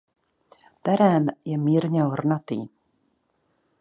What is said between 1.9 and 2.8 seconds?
hornatý.